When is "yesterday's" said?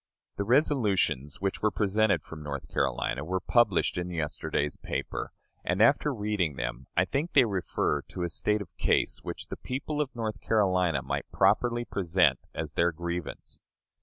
4.09-4.75